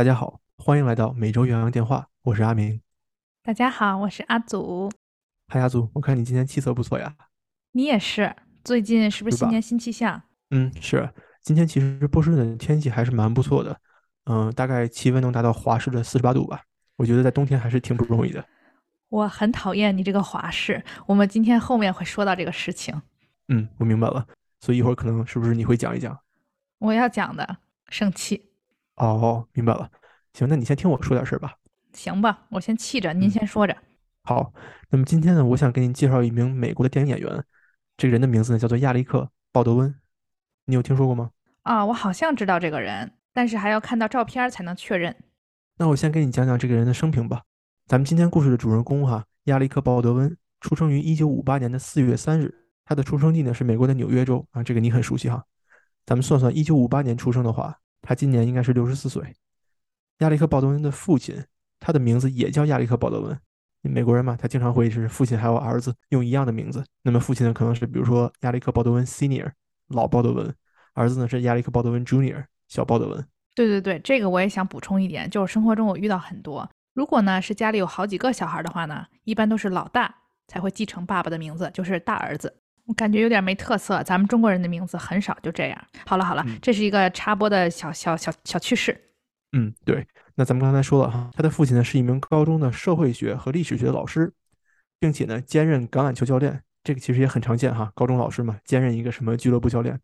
[0.00, 2.80] 大家好，欢迎来到每周洋洋电话，我是阿明。
[3.42, 4.90] 大家好，我是阿祖。
[5.48, 7.14] 嗨，阿祖，我看你今天气色不错呀。
[7.72, 8.34] 你也是，
[8.64, 10.22] 最近是不是新年新气象？
[10.52, 11.06] 嗯，是。
[11.42, 13.78] 今天其实波士顿的天气还是蛮不错的，
[14.24, 16.62] 嗯，大概气温能达到华氏的四十八度吧。
[16.96, 18.42] 我觉得在冬天还是挺不容易的。
[19.10, 23.02] 我很讨厌你这个华氏，我们今天后面会说到这个事情。
[23.48, 24.26] 嗯，我明白了。
[24.60, 26.18] 所以一会儿可能是不是你会讲一讲？
[26.78, 27.58] 我要讲的，
[27.90, 28.46] 生气。
[28.96, 29.90] 哦，明白了。
[30.32, 31.54] 行，那你先听我说点事儿吧。
[31.92, 33.76] 行吧，我先气着，您先说着。
[34.22, 34.52] 好，
[34.90, 37.44] 那么今天呢，我想给你介绍一名美国的电影演员，
[37.96, 39.18] 这个人的名字呢叫做亚历克·
[39.50, 39.94] 鲍德温，
[40.66, 41.30] 你有听说过吗？
[41.62, 45.16] 啊，我好像知道这个人，但是还要看到照片才能确认。
[45.78, 47.42] 那我先给你讲讲这个人的生平吧。
[47.86, 52.54] 咱们今天故事的主人公哈，亚历克·鲍德温，出生于1958年的4月3日，
[52.84, 55.44] 他的出生地呢是美国的纽约州啊，这个你很熟悉哈。
[56.06, 59.34] 咱们算算，1958年出生的话，他今年应该是64岁。
[60.20, 61.44] 亚历克·鲍德温的父亲，
[61.78, 63.38] 他的名字也叫亚历克·鲍德温。
[63.82, 66.84] 美国人嘛，他经常会是父亲还有儿子用一样的名字。
[67.02, 69.50] 那么父亲呢，可能是比如说亚历克·鲍德温 Senior
[69.88, 70.54] 老鲍德温，
[70.92, 73.26] 儿子呢是亚历克·鲍德温 Junior 小鲍德温。
[73.54, 80.14] 对对对，这个我也想补充一点，就是生活中我遇到很多，如果呢是家里有好几个小孩的话呢，一般都是老大
[80.46, 82.54] 才会继承爸爸的名字，就是大儿子。
[82.84, 85.84] 我感觉有点没特色，咱们中国人的名字很少就这样。
[86.04, 89.00] 好了好了，这是一个插播的小小小小趣事。
[89.52, 90.06] 嗯，对。
[90.36, 94.32] 那咱们刚才说了哈，他的父亲呢是一名高中的社会学和历史学的老师，
[94.98, 96.62] 并且呢兼任橄榄球教练。
[96.82, 100.00] 这个其实也很常见哈，高中老师嘛兼任一个什么俱乐部教练。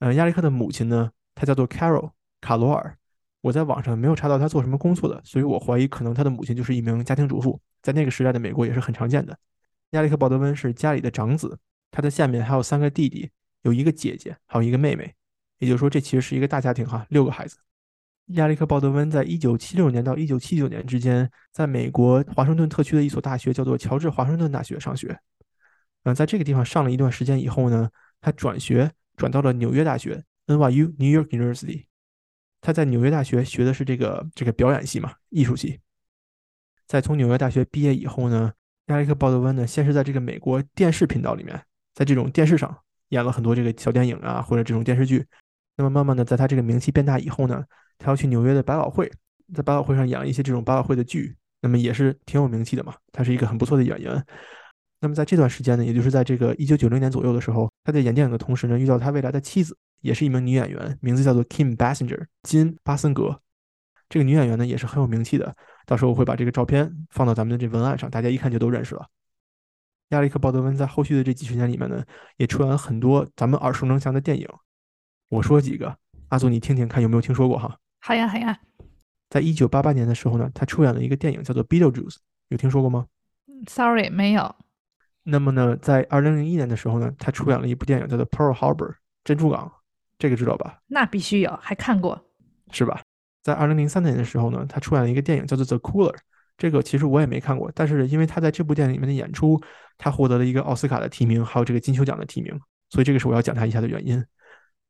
[0.00, 2.96] 呃，亚历克的母亲呢，她叫做 Carol 卡罗尔。
[3.42, 9.38] 我在网上没有查到她做什么工作的，所以我怀疑可能她的母亲就是一名家庭主妇，在那个时代的美国也是很常见的。
[9.90, 11.56] 亚历克鲍德温是家里的长子，
[11.92, 13.30] 他的下面还有三个弟弟，
[13.62, 15.14] 有一个姐姐，还有一个妹妹。
[15.58, 17.56] 也就是说，这其实是一个大家庭哈，六个孩子。
[18.28, 25.16] 亚历克·鲍德温在1976年到1979年之间，在美国华盛顿特区的一所大学叫做乔治华盛顿大学上学。
[26.02, 27.88] 嗯，在这个地方上了一段时间以后呢，
[28.20, 31.84] 他转学转到了纽约大学 （NYU New York University）。
[32.60, 35.78] 他在纽约大学学的是这个这个表演系嘛，艺术系。
[36.86, 38.52] 在从纽约大学毕业以后呢，
[38.86, 41.60] 亚历克·鲍德温呢，先是在这个美国电视频道里面，
[41.94, 42.76] 在这种电视上
[43.10, 45.24] 演了很多这个小电影啊，或者这种电视剧。
[45.76, 47.64] 那么慢慢的，在他这个名气变大以后呢，
[47.98, 49.10] 他要去纽约的百老汇，
[49.54, 52.94] 在百老汇上演一些这种百老汇的剧，那么也是挺有名气的嘛。
[53.12, 54.24] 他是一个很不错的演员。
[55.00, 63.40] 那么在这段时间呢，也就是在这个一九九零年左右的时候，他在演电影的同时呢，遇到他未来的妻子，也是一名女演员，名字叫做 Kim Basinger 金巴森格。
[64.08, 69.06] 这个女演员呢也是很有名气的，到时候我会把这个照片放到咱们的这文案上，大家一看就都认识了。
[70.10, 72.02] 亚历克·鲍德温在后续的这几十年里面呢，
[72.36, 74.48] 也出演了很多咱们耳熟能详的电影。
[75.28, 77.76] 我说几个，阿祖你听听看有没有听说过哈？
[78.06, 78.56] 好呀好呀，
[79.30, 82.14] 在一九八八年的时候呢，他出演了一个电影叫做《Beetlejuice》，
[82.50, 83.08] 有听说过吗
[83.66, 84.54] ？Sorry，没有。
[85.24, 88.90] 那么呢，在二零零一年的时候呢，他出演了一部电影叫做《Pearl Harbor》
[89.24, 89.72] 珍珠港，
[90.20, 90.78] 这个知道吧？
[90.86, 92.30] 那必须有，还看过，
[92.70, 93.02] 是吧？
[93.42, 96.14] 在二零零三年的时候呢，他出演了一个电影叫做《The Cooler》，
[96.56, 99.60] 这个其实我也没看过，但是因为他在这部电影里面的演出，
[99.98, 102.56] 他获得了一个奥斯卡的提名，还有这个金球奖的提名，
[102.88, 104.24] 所以这个是我要讲他一下的原因。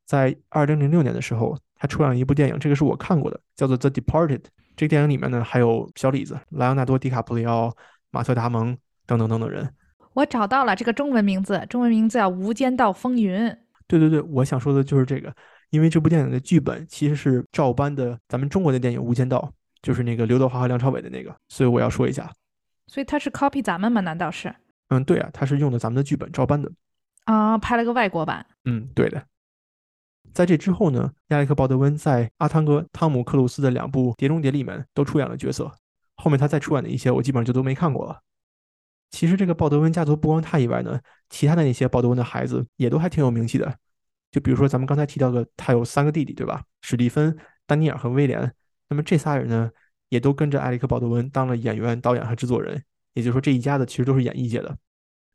[0.04, 4.38] 在二零零六年的时候，他出演了一部电影，这个是我看过的，叫做《The Departed》。
[4.76, 7.74] 这个电影里面呢，还有小李子、莱昂纳多·迪卡普里奥、
[8.10, 8.76] 马特·达蒙
[9.06, 9.72] 等等等等人。
[10.12, 13.40] 我找到了这个中文名字，中文名字叫《无间道风云》。
[13.86, 15.34] 对对对，我想说的就是这个，
[15.70, 19.38] 因为这部电影的剧本其实是照搬的咱们中国的电影《无间道》，
[19.82, 22.30] 就是那个刘德华和梁朝伟的那个，所以我要说一下。
[22.86, 24.00] 所以他是 copy 咱们吗？
[24.00, 24.54] 难道是？
[24.88, 26.70] 嗯，对啊，他是用的咱们的剧本照搬的。
[27.24, 28.44] 啊，拍了个外国版。
[28.64, 29.22] 嗯，对的。
[30.36, 35.72] 在这之后呢，亚历克·鲍德温在阿汤哥、汤姆·克鲁斯的两部《碟中谍》里面都出演了角色。
[36.16, 38.20] 后面他再出演的一些，我基本上就都没看过了。
[39.10, 41.00] 其实这个鲍德温家族不光他以外呢，
[41.30, 43.74] 其他的那些鲍德温的孩子也都还挺有名气的。
[44.30, 46.62] 就比如说咱们刚才提到的，他有三个弟弟，对吧？
[46.82, 47.34] 史蒂芬、
[47.66, 48.52] 丹尼尔和威廉。
[48.90, 49.70] 那么这仨人呢，
[50.10, 52.84] 也都跟着艾利克·鲍德温当了演员、导演和制作人。
[53.14, 54.68] 也就是说，这一家子其实都是演艺界的。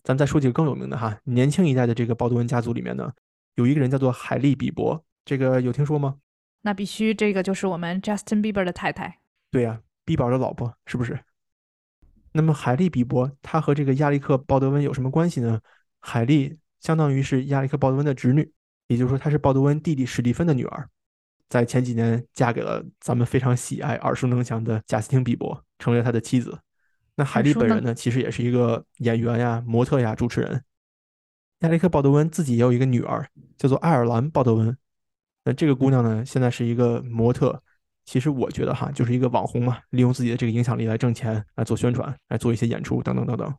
[0.04, 3.12] 咱们再说几个更有名的哈，年轻一代的这个鲍德温家族里面呢。
[3.56, 6.18] 有一个人叫做海莉·比伯，这个有听说吗？
[6.62, 9.20] 那必须，这个就是我们 Justin Bieber 的太太。
[9.50, 11.20] 对呀，比宝的老婆，是不是？
[12.34, 15.60] 那么海莉·比伯，她和这个亚历克·鲍德温有什么关系呢？
[16.00, 18.52] 海莉相当于是亚历克·鲍德温的侄女，
[18.88, 20.88] 也就是说，她是鲍德温弟弟史蒂芬的女儿，
[21.50, 26.58] 在前几年嫁给了咱们非常喜爱、耳熟能详的贾斯汀·比伯，成为了他的妻子。
[27.16, 30.64] 那海莉本人呢，其实也是一个演员呀、模特呀、主持人。
[31.62, 33.28] 亚历克·鲍德温自己也有一个女儿，
[33.58, 34.76] 叫做爱尔兰·鲍德温。
[35.44, 37.62] 那这个姑娘呢，现在是一个模特，
[38.06, 43.54] 其实我觉得哈，就是一个网红嘛，利用自己的这个影响力来挣钱，来做宣传，来做一些演出等等等等。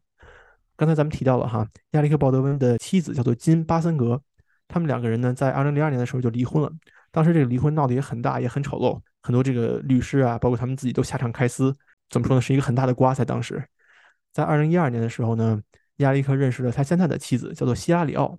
[0.77, 4.21] 刚才咱们提到了哈，亚历克·鲍德温的妻子叫做金·巴森格，
[4.67, 6.71] 他们两个人呢，在二零零二年的时候就离婚了。
[7.13, 11.73] 当时这个离婚闹得也很大，也很丑陋，很多这个律师啊，包括他们自己都下场开撕。
[12.11, 13.15] 怎么说呢，是一个很大的瓜。
[13.15, 13.63] 在当时，
[14.33, 15.61] 在二零一二年的时候呢，
[16.03, 18.39] 亚历克认识了他现在的妻子，叫做希拉里奥。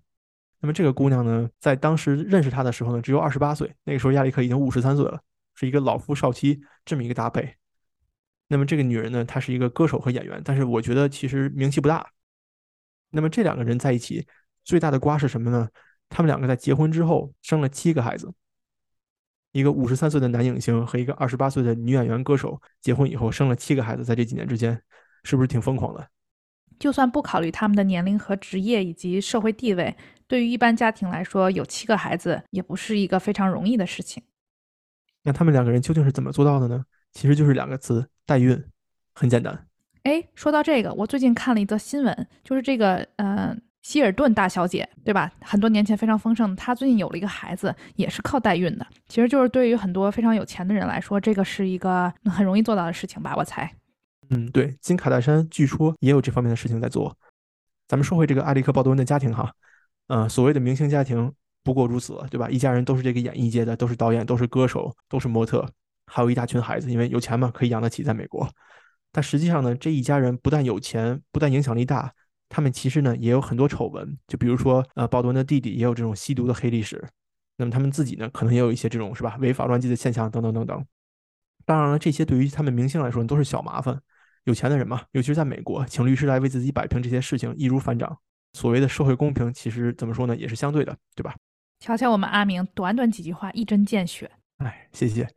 [0.60, 3.74] 那么这个姑娘呢，在当时认识他的时候呢，只有二十八岁。
[3.84, 5.20] 那个时候亚历克已经五十三岁了，
[5.56, 7.56] 是一个老夫少妻这么一个搭配。
[8.48, 12.08] 那么这个女人呢，她是一个歌手和演员，但是我觉得其实名气不大。
[13.10, 14.26] 那么这两个人在一起
[14.64, 15.68] 最大的瓜是什么呢？
[16.10, 18.34] 他们两个在结婚之后生了七个孩子。
[19.52, 24.82] 一个五十三岁的男影星和一个二十八岁的女演员歌手结婚以后生了七个孩子，在这几年之间，
[25.24, 26.08] 是不是挺疯狂的？
[26.80, 29.96] 就算不考虑他们的年龄和职业以及社会地位，
[30.28, 34.24] 对于一般家庭来说，有七个孩子也不是一个非常容易的事情。
[35.24, 36.84] 那他们两个人究竟是怎么做到的呢？
[37.12, 38.64] 其实就是两个词：代孕。
[39.14, 39.68] 很简单。
[40.04, 43.56] 哎，说到这个，我最近看了一则新闻，就是这个，呃。
[43.84, 45.30] 希尔顿大小姐，对吧？
[45.42, 48.88] 很多年前非常丰盛，她最近有了一个孩子，也是靠代孕的。
[49.10, 53.34] 其实就是对于很多非常有钱的人来说，这个是一个很容易做到的事情吧？
[53.36, 53.70] 我猜。
[54.34, 57.16] 嗯，对，金卡戴珊据说也有这方面的事情在做。
[57.88, 59.54] 咱们说回这个艾利克·鲍德温的家庭哈，
[60.08, 61.32] 嗯，所谓的明星家庭
[61.64, 62.50] 不过如此，对吧？
[62.50, 65.70] 一家人都是这个演艺界的，都是导演，都是歌手，都是模特，
[66.08, 68.50] 还有一大群孩子，因为有钱嘛，可以养得起，在美国。
[69.12, 72.12] 但实际上呢，这一家人不但有钱，不但影响力大。
[72.50, 77.08] 他们其实呢也有很多丑闻，就比如说，呃，鲍德温的弟弟也有这种吸毒的黑历史。
[77.58, 80.86] 那么他们自己呢，可能也有一些这种是吧，违法乱纪的现象等等等等。
[81.66, 84.02] 当然了，这些对于他们明星来说都是小麻烦。
[84.46, 88.18] 有钱的人嘛，尤其是在美国，请律师来为自己摆平这些事情易如反掌。
[88.54, 91.34] 所谓的社会公平，其实怎么说呢，也是相对的，对吧？
[91.80, 94.30] 瞧瞧我们阿明，短短几句话一针见血。
[94.58, 95.28] 哎，谢谢。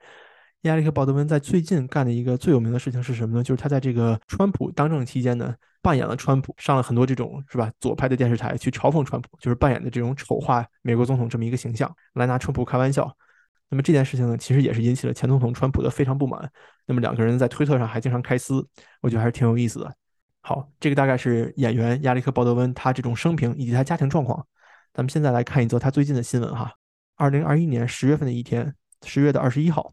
[0.63, 3.43] 亚历克·鲍德温在最近干的一个最有名的事情是什么呢？
[3.43, 13.17] 就是他在这个川普当政期间呢，扮演了川普，上了很多这种是吧左派的电视台去嘲讽川普，就是扮演的这种丑化美国总统这么一个形象，来拿川普开玩笑。
[13.69, 16.51] 那么这件事情呢，其实也是引起了前总统川普的非常不满。
[16.87, 18.67] 那么两个人在推特上还经常开撕，
[19.03, 19.95] 我觉得还是挺有意思的。
[20.41, 24.47] 好，这个大概是演员亚历克·鲍德温他这种生平以及他家庭状况。
[24.95, 26.73] 咱们现在来看一则他最近的新闻哈。
[27.17, 28.75] 二零二一年十月份的一天，
[29.05, 29.93] 十月的二十一号。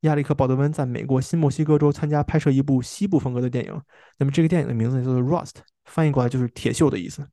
[0.00, 3.80] 亚历克·鲍德温在美国新墨西哥州参加拍摄一部西部风格的电影。
[4.18, 5.50] 那么这个电影的名字叫做《Rust》，
[5.84, 7.24] 翻译过来就是“铁锈”的意思。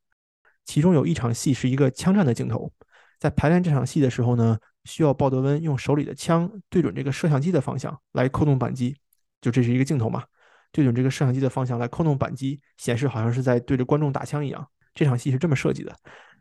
[0.64, 2.70] 其中有一场戏是一个枪战的镜头。
[3.18, 8.96] 在排练这场戏的时候呢，需要鲍德温用手里的枪对准这个摄像机的方向来扣动扳机。
[9.40, 10.24] 就这是一个镜头嘛，
[10.72, 14.66] 对准这个摄像机的方向来扣动扳机，显示好像是在对着观众打枪一样。
[14.94, 15.94] 这场戏是这么设计的：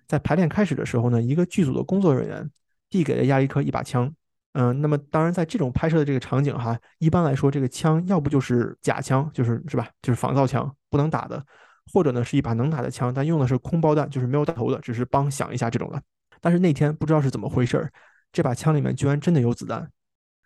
[0.07, 2.49] 在排练开始的时候呢，一个剧组的工作人员
[2.89, 4.13] 递给了亚历克一把枪。
[4.53, 11.39] 嗯，那么当然，在这种拍摄的这个场景哈，一般来说，这个枪要不就是假枪，就是是吧，就是仿造枪，不能打的；
[11.93, 16.01] 或者呢，是一把能打的枪，但用的是空包弹，就是没有弹头的，只是帮响一下这种的。
[16.41, 17.91] 但是那天不知道是怎么回事儿，
[18.31, 19.91] 这把枪里面居然真的有子弹。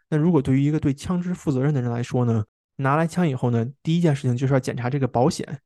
[0.09, 2.44] 那如果对于一个对枪支负责任的人来说呢，
[2.77, 5.59] 拿来枪以后呢，第一件事情就是要检查这个保险，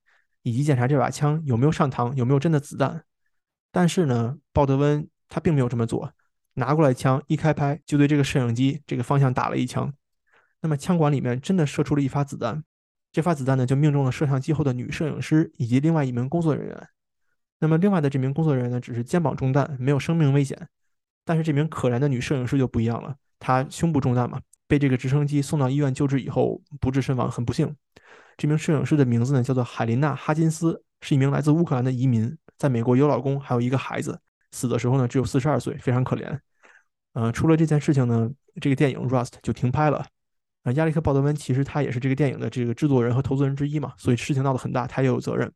[0.43, 3.03] 以及检查这把枪有没有上膛，有没有真的子弹。
[3.71, 6.11] 但是呢，鲍德温他并没有这么做。
[6.53, 9.93] 拿过来枪一开拍，就对这个摄影机这个方向打了一枪。
[10.61, 12.63] 那么枪管里面真的射出了一发子弹，
[13.11, 16.87] 这发子弹呢就命中了摄像机后的女摄影师以及另外一名工作人员。
[17.59, 20.67] 那么另外的这名工作人员呢只是肩膀中弹，没有生命危险。
[21.27, 27.75] 但是这名可怜的女摄影师就不一样了，她胸部中弹嘛，被这个直升机送到医院救治以后不治身亡，很不幸。
[28.37, 34.19] 这名摄影师的名字呢叫做海琳娜·哈金斯，是一名来自乌克兰的移民，在美国有老公，还有一个孩子。
[34.51, 36.39] 死的时候呢只有四十二岁，非常可怜。
[37.13, 38.29] 呃，出了这件事情呢，
[38.61, 40.05] 这个电影《Rust》就停拍了。
[40.63, 45.51] 啊，亚历克·鲍德温其实他也是这个电影的这个制作人和投资人之一嘛，所以事情闹得很大，他也有责任。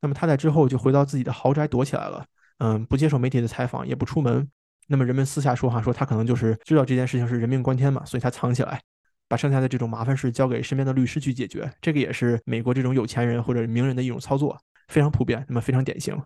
[0.00, 2.24] 那么他在之后就回到自己的豪宅躲起来了，
[2.58, 4.48] 嗯，不接受媒体的采访，也不出门。
[4.90, 8.82] 那么人们私下说哈，说他可能就是知道这件事情是人命关天嘛，所以他藏起来，
[9.28, 11.72] 把剩下的这种麻烦事交给身边的律师去解决。
[11.80, 16.20] 这个也是美国这种有钱人或者名人的一种操作，非常普遍，那么非常典型。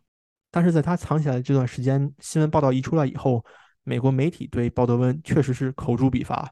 [0.51, 3.45] 但是在他藏起来的这段时间，新闻报道一出来以后。
[3.87, 6.51] 美国媒体对鲍德温确实是口诛笔伐，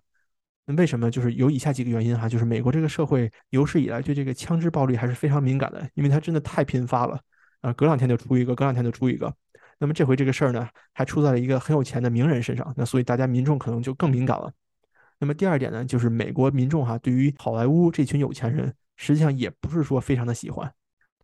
[0.66, 1.10] 那为什么？
[1.10, 7.18] 就是有以下几个原因哈，就是美国这个社会有史以来对这个枪支暴力还是非常敏感的，因为它真的太频发了
[7.62, 9.34] 啊，隔两天就出一个，隔两天就出一个。
[9.82, 14.48] 那么这回这个事儿呢，还出在了一个很有钱的名人身上，那所以大家民众可能就更敏感了。
[15.18, 20.72] 那么第二点呢，就是美国民众哈对于好莱坞这群有钱人，实际上也不是说非常的喜欢，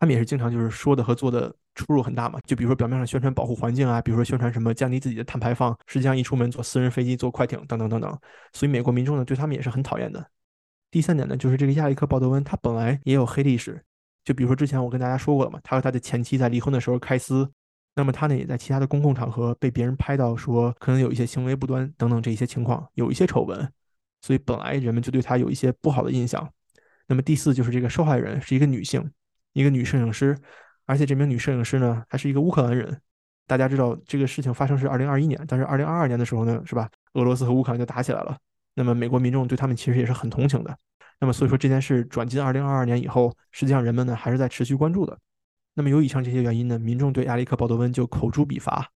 [0.00, 2.40] 他们也是经常就是说的和做的出入很大嘛。
[2.46, 8.18] 就比如说表面上宣传保护环境啊，比如说宣传什么降低自己的碳排放，实际上一出门坐私人飞机、坐快艇等等等等。
[8.52, 10.28] 所以美国民众呢对他们也是很讨厌的。
[10.90, 13.80] 第三点呢，就是这个亚历克·鲍德温他本来也有黑历史，
[14.24, 17.48] 就比如说之前我跟大家说过了嘛，他和他的前妻在离婚的时候开撕，
[17.98, 23.68] 那么他呢也在其他的公共场合被别人拍到说可能有一些行为不端等等这些情况，有一些丑闻，
[24.22, 26.48] 所以本来人们就对他有一些不好的印象。
[27.08, 29.10] 那么第四就是这个受害人是一个女性，
[29.52, 30.38] 一个女摄影师，
[30.86, 33.00] 而且这名女摄影师呢还是一个乌克兰人。
[33.48, 36.88] 大家知道这个事情发生是二零二一年，但是二零二二年的时候呢，是吧？
[37.14, 38.38] 俄罗斯和乌克兰就打起来了。
[38.74, 40.78] 那么美国民众对他们其实也是很同情的。
[41.18, 45.18] 那么所以说这件事转进二零二二年以后，实际上人们呢还是在持续关注的。
[45.78, 48.90] 那么有以上这些原因呢，民众对亚历克·鲍德温就口诛笔伐。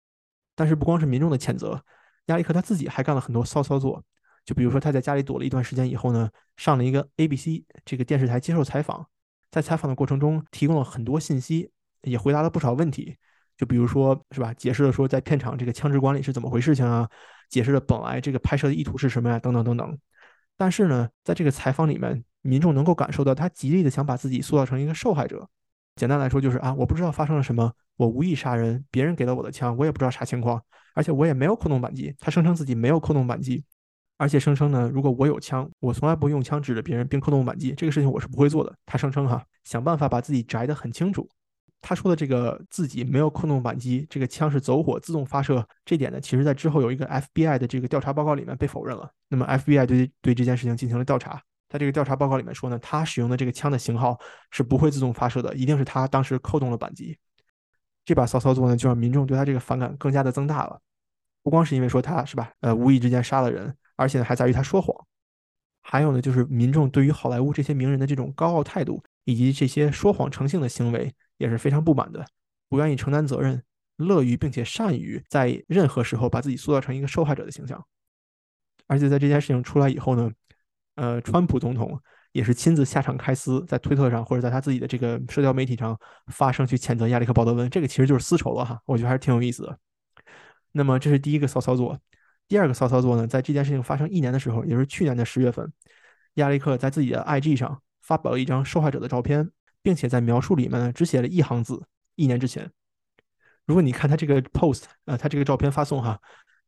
[0.56, 1.80] 但是不光是民众的谴责，
[2.26, 4.04] 亚历克他自己还干了很多骚操作。
[4.44, 9.06] 就比如说他在家里躲了一段时间以后呢，上了一个 ABC 这个电视台接受采访，
[9.52, 11.70] 在采访的过程中提供了很多信息，
[12.02, 13.16] 也回答了不少问题。
[13.56, 17.08] 就比如说是吧，解释了说在片场这个枪支管理是怎么回事情啊，
[17.48, 19.96] 解释了本来这个拍摄的意图是什么呀，等等等等。
[20.58, 25.48] 但是呢，在这个采访里面，民众能够感受到他极力的想把自己塑造成一个受害者。
[26.02, 30.60] 简单来说就是啊，我不知道发生了什么，我无意杀人，别人给了我的枪，我也不知道啥情况，
[30.96, 32.12] 而且我也没有扣动扳机。
[32.20, 33.64] 他声称自己没有扣动扳机。
[34.18, 38.74] 而且声称呢，如果我有枪，我从来不用枪指着别人并扣动扳机，这个事情我是不会做的。
[38.84, 41.30] 他声称哈，想办法把自己摘得很清楚。
[41.80, 49.08] 他说的这个自己没有扣动扳机，这个枪是走火自动发射，这点呢，其实在之后有一个 FBI 的这个调查报告里面被否认了。
[49.30, 51.40] 那么 FBI 对对这件事情进行了调查，
[51.72, 57.18] 在这个调查报告里面说呢，他使用的这个枪的型号是不会自动发射的，一定是他当时扣动了扳机。
[58.04, 60.82] 这把骚操作呢，就让民众对他这个反感更加的增大了。
[61.42, 63.74] 不光是因为说他是吧，呃，无意之间杀了人。
[63.96, 64.94] 而且呢还在于他说谎，
[65.82, 72.26] 还有呢，就是民众对于好莱坞这些名人的这种高傲态度，以及这些说谎成性的行为也是非常不满的，
[72.68, 73.64] 不愿意承担责任，
[73.96, 77.82] 乐于并且善于在任何时候把自己塑造成一个受害者的形象。
[78.88, 80.30] 而且在这件事情出来以后呢，
[81.02, 82.00] 呃，川普总统
[82.32, 89.76] 也是亲自下场开撕，在推特上或者在他自己的这个社交媒体上发声去谴责亚历克·鲍德温，这个其实就是私仇了哈，我觉得还是挺有意思的。
[90.74, 91.98] 那么这是第一个骚操作。
[92.48, 95.74] 第二个骚操作呢，在这件事情发生一年的时候，也就是去年的十月份，
[96.36, 99.50] 亚历克在自己的 IG 上发表了一张受害者的照片，
[99.82, 101.82] 并且在描述里面呢只写了一行字：
[102.14, 102.70] 一年之前。
[103.66, 106.20] 如果你看他这个 post，呃，他这个照片发送哈，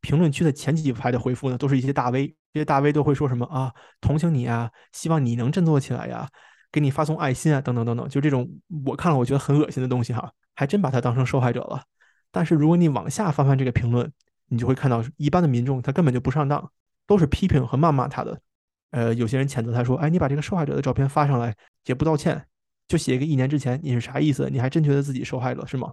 [0.04, 6.28] 评论区的前几排的回复呢，都是一些大 V，这些大 V 都会说什么啊，同情你啊，希望你能振作起来呀，
[6.70, 8.46] 给你发送爱心啊，等等等等，就这种
[8.84, 11.82] 我看了我觉得很恶心的东西哈，还真把他当成受害者了。
[12.30, 14.12] 但是如果你往下翻翻这个评论，
[14.48, 16.70] 你就会看到，一般的民众他根本就不上当，
[17.06, 18.38] 都是批评和谩骂他的。
[18.90, 21.56] 呃，有些人谴责他说：“哎，你把这个受害者的照片发上来，
[21.86, 22.46] 也不道歉，
[22.86, 24.48] 就写一个一年之前，你是啥意思？
[24.50, 25.92] 你还真觉得自己受害了是吗？”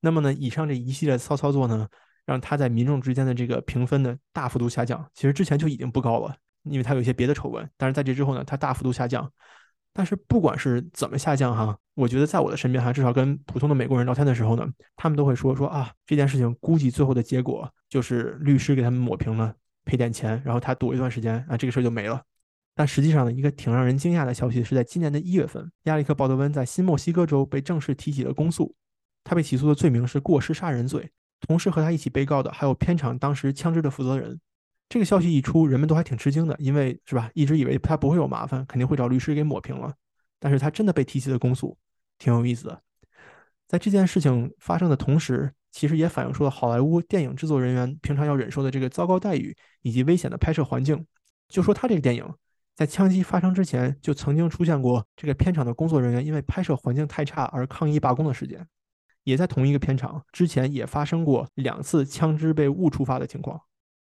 [0.00, 1.88] 那么呢，以上这一系列骚操作呢，
[2.26, 5.04] 让他在民众之间的这个评分呢大幅度下降。
[5.14, 9.30] 其实之前就已经不高了，因为他有一些别的丑闻，但是在这之后呢，他大幅度下降。
[9.96, 19.54] 但是不管是怎么下降哈，我觉得在我的身边哈，至少跟普通的美国人聊天的时候呢，他们都会说说啊，这件事情估计最后的结果就是律师给他们抹平了，
[19.84, 22.20] 赔点钱，然后他躲一段时间啊，这个事儿就没了。
[22.74, 28.74] 但实际上呢，一个挺让人惊讶的消息是在今年的一月份，亚历克·鲍德温在新墨西哥州被正式提起了公诉，
[29.22, 31.08] 他被起诉的罪名是过失杀人罪，
[31.40, 34.40] 同时和他一起被告的还有片场当时枪支的负责人。
[34.88, 39.92] 这个消息一出，人们都还挺吃惊的，因为是吧，一直以为他不会有麻烦，肯定会找律师给抹平了。
[40.38, 41.76] 但是他真的被提起了公诉，
[42.18, 42.82] 挺有意思的。
[43.66, 51.04] 在这件事情发生的同时，其实也反映出了好莱坞电影制作人员平常要忍受的这个糟糕待遇以及危险的拍摄环境。
[51.48, 52.24] 就说他这个电影，
[52.76, 58.64] 在枪击发生之前，就曾经出现过这个片场的工作人员因为拍摄环境太差而抗议罢工的事件，
[59.24, 63.60] 也在同一个片场之前也发生过两次枪支被误触发的情况。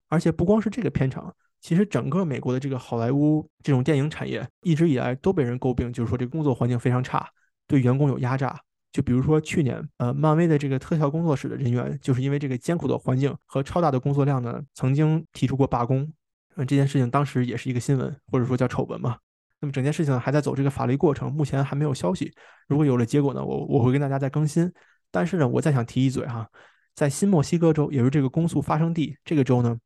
[0.08, 7.30] 而且不光是这个片场，其实整个美国的这个好莱坞这种电影产业一直以来都被人诟病，就是说这个工作环境非常差，
[7.68, 8.60] 对员工有压榨。
[8.92, 16.12] 就比如说去年，呃，漫威的这个特效工作室的人员，就是因为这个艰苦的环境和超大的工作量呢，曾经提出过罢工。
[16.56, 19.18] 嗯，这件事情当时也是一个新闻，或者说叫丑闻嘛。
[19.62, 22.34] 那么整件事情还在走这个法律过程，目前还没有消息。
[22.68, 24.74] 如果有了结果呢，我我会跟大家再更新。
[25.12, 26.50] 但是呢，我再想提一嘴哈，
[26.96, 29.78] 在新墨西哥州，也就是这个公诉发生地这个州呢。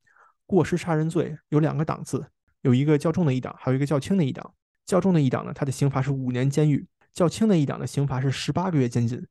[0.46, 2.24] 过失杀人罪有两个档次，
[2.62, 4.54] 有一个较重的一档，还有一个较轻的一档。
[4.86, 9.26] 较重的一档呢，它的刑罚是五年监狱；较轻的一档的刑罚是十八个月监禁。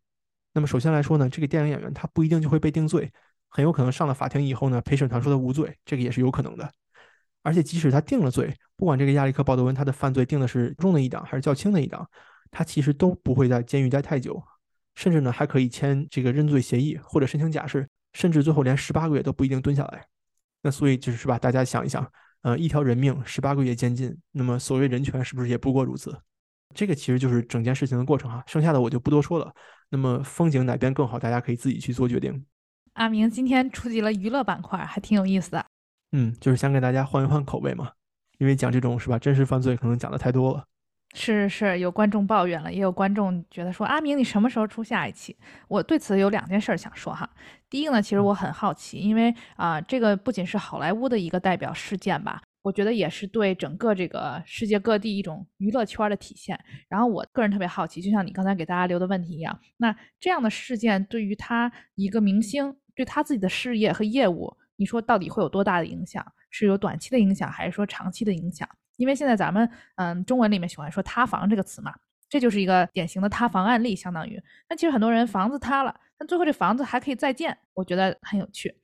[0.55, 3.13] 那么首先来说呢，这个电影演员他不一定就会被定罪，
[3.51, 6.73] 很有可能上了法庭以后呢，陪审团说他无罪，这个也是有可能的。
[7.43, 12.09] 而且即使他定了罪，不管这个亚历克·鲍德温他的犯罪定的是重的一档还是较轻的一档，
[12.51, 14.43] 他其实都不会在监狱待太久。
[14.95, 20.07] 甚至呢还可以签这个认罪协议或者申请假释，甚至最后连十八个月都不一定蹲下来。
[20.63, 22.07] 那所以就是吧，大家想一想，
[22.43, 26.17] 呃，一条人命十八个月监禁，那么所谓人权是不是也不过如此？
[26.75, 29.53] 这个其实就是整件事情的过程哈，剩下的我就不多说了。
[29.91, 32.45] 那么风景哪边更好，大家可以自己去做决定。
[32.95, 35.67] 阿明今天触及了娱乐板块，还挺有意思的。
[36.13, 37.91] 嗯，就是想给大家换一换口味嘛，
[38.39, 40.65] 因为讲这种是吧，真实犯罪可能讲的太多了。
[41.15, 45.37] 是是，有观众抱怨了，也有观众觉得说阿明你什么时候出下一期？
[45.69, 47.29] 我对此有两件事想说哈。
[47.69, 52.43] 第一个呢，其实我很好奇，因为啊，这个不仅是好莱坞的一个代表事件吧。
[52.63, 56.59] 我觉得也是对整个这个世界各地一种娱乐圈的体现。
[56.89, 66.25] 然后我个人特别好奇，就像你刚才给大家留的问题一样，那这样的事件对于他一个明星，对他自己的事业和业务，你说到底会有多大的影响？
[66.51, 68.69] 是有短期的影响，还是说长期的影响？
[68.97, 71.95] 因为现在咱们嗯中文里面喜欢说塌房这个词嘛，
[72.29, 74.43] 这就是一个典型的塌房案例，相当于。
[74.69, 78.75] 那其实很多人房子塌了，但最后这房子还可以再建，我觉得很有趣，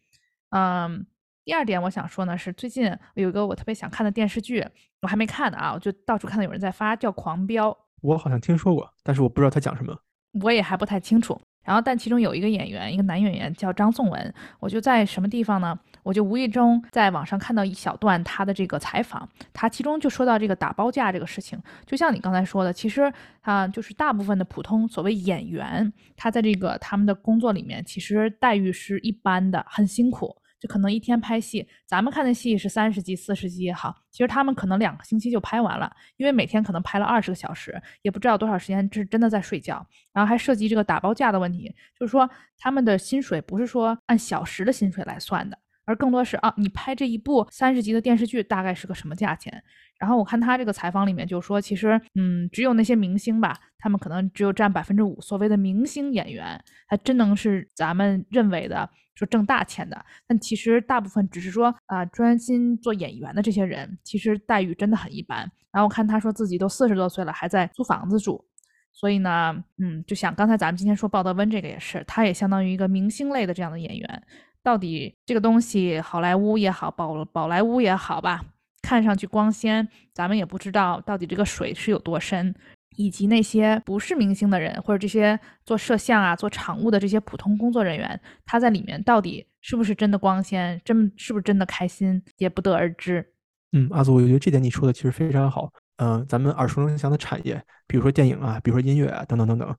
[0.51, 1.07] 嗯。
[1.45, 4.63] 第二点，我想说呢，是最近有一个我特别想看的电视剧，
[5.01, 7.71] 我还没看呢啊，我就到处看到有人在发，叫《狂飙》。
[8.03, 9.99] 我好像听说过，但是我不知道他讲什么。
[10.43, 11.41] 我也还不太清楚。
[11.65, 15.79] 然后，但其中有一个演员，一个男演员叫张颂文，我就在什么地方呢？
[16.09, 21.61] 我就无意中在网上看到一小段他的这个采访，他其中就说到这个打包价这个事情。
[21.85, 23.13] 就像你刚才说的，其实
[23.43, 30.35] 啊，就是大部分的普通所谓演员，他在这个他们的工作里面，其实待遇是一般的，很辛苦。
[30.59, 39.87] 就可能一天拍戏，咱们看的戏是三十集、四十集也好，其实他们可能两个星期就拍完了，因为每天可能拍了二十个小时，也不知道多少时间是真的在睡觉。
[40.13, 45.57] 然后还涉及这个打包价的问题，就是说他们的薪水不是说按小时的薪水来算的，
[45.89, 49.51] 而更多是啊，你拍这一部三十集的电视剧大概是个什么价钱？
[49.99, 58.89] 然后我看他这个采访里面就说，其实嗯，只有那些明星吧，他们可能只有占百分之五，所谓的明星演员，还真能是咱们认为的。
[59.15, 65.39] 说挣大钱的，但其实大部分只是说啊，专心做演员的这些人，其实待遇真的很一般。
[65.73, 68.45] 然后我看他说自己都四十多岁了，还在租房子住，
[68.93, 74.23] 所以呢，嗯，就想刚才咱们今天说鲍德温这个也是，他也相当于一个明星类的这样的演员。
[74.69, 78.45] 到底这个东西，好莱坞也好，宝宝莱坞也好吧，
[78.83, 82.55] 看上去光鲜，咱们也不知道到底这个水是有多深。
[82.97, 93.25] 以及那些不是明星的人，或者这些做摄像啊、做场务的这些普通工作人员，他在里面到底是不是真的光鲜，真是不是真的开心，也不得而知。
[93.73, 95.71] 嗯，阿祖，我觉得这点你说的其实非常好。
[95.97, 99.75] 嗯，咱们耳熟能详的产业，比如说电影啊，比如说音乐啊，等等等等，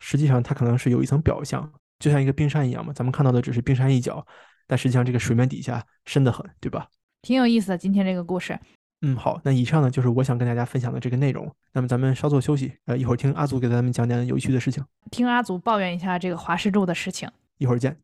[0.00, 2.92] 实际上它可能是有一层表象，就像一个冰山一样嘛。
[2.92, 4.26] 咱们看到的只是冰山一角，
[4.66, 6.88] 但实际上这个水面底下深得很，对吧？
[7.22, 8.58] 挺有意思的，今天这个故事。
[9.02, 11.50] 嗯，好，那以上呢就是我想跟大家分享的这个内容。
[11.72, 17.30] 那么咱们稍作休息，呃，一会儿听阿祖给咱们讲点有趣的事情，听阿祖抱怨一下这个华氏柱的事情。
[17.58, 17.96] 一会儿见。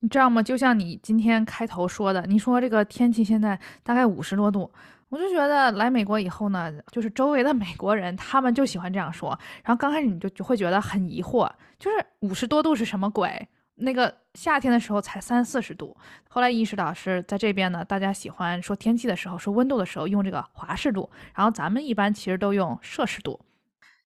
[0.00, 0.42] 你知道吗？
[0.42, 4.70] 就像你今天开头说的，你说这个天气现在大概五十多度，
[5.12, 9.38] 我就觉得来美国以后呢，就是周围的美国人他们就喜欢这样说。
[9.62, 13.46] 然后刚开始你就就会觉得很疑惑，就是五十多度是什么鬼？
[13.74, 15.94] 那个夏天的时候才三四十度，
[16.30, 23.38] 后来意识到是在这边呢，大家喜欢说天气的时候，说温度的时候用这个华氏度，然后咱们一般其实都用摄氏度。